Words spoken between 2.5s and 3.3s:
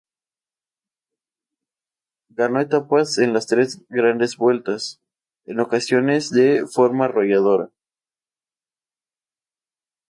etapas